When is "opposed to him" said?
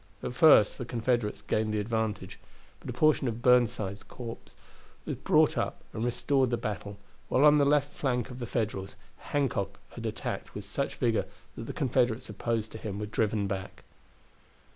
12.29-12.97